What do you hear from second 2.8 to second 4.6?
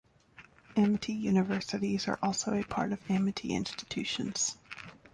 of Amity Institutions.